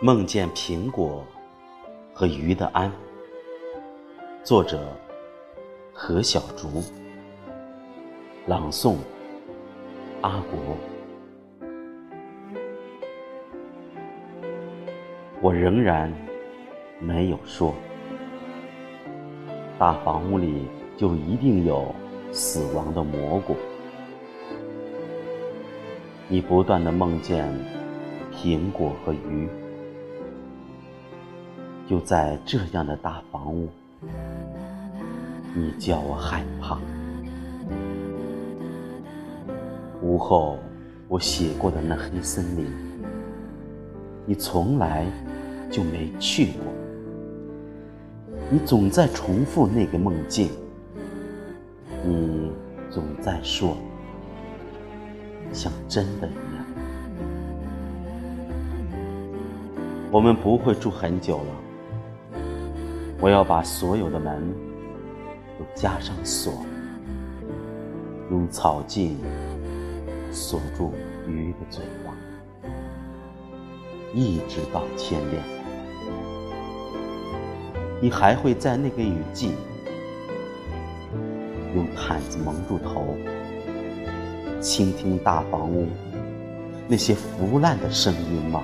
[0.00, 1.26] 梦见苹果
[2.14, 2.88] 和鱼的安，
[4.44, 4.96] 作者
[5.92, 6.84] 何小竹，
[8.46, 8.94] 朗诵
[10.20, 10.76] 阿国。
[15.40, 16.12] 我仍然
[17.00, 17.74] 没有说，
[19.80, 21.92] 大房屋里就一定有
[22.30, 23.56] 死亡的蘑菇。
[26.28, 27.52] 你不断的梦见
[28.32, 29.48] 苹果和鱼。
[31.88, 33.66] 就在这样的大房屋，
[35.54, 36.78] 你叫我害怕。
[40.02, 40.58] 午后
[41.08, 42.66] 我写过的那黑森林，
[44.26, 45.06] 你从来
[45.70, 46.64] 就没去过。
[48.50, 50.50] 你总在重复那个梦境，
[52.04, 52.52] 你
[52.90, 53.78] 总在说，
[55.54, 56.66] 像真的一样。
[60.10, 61.67] 我们不会住很久了。
[63.20, 64.54] 我要把所有的门
[65.58, 66.64] 都加上锁，
[68.30, 69.18] 用草茎
[70.30, 70.92] 锁住
[71.26, 72.14] 鱼的嘴巴，
[74.14, 75.42] 一直到天亮。
[78.00, 79.56] 你还会在那个雨季
[81.74, 83.16] 用毯子蒙住头，
[84.60, 85.88] 倾听大房屋
[86.86, 88.62] 那些腐烂的声音吗？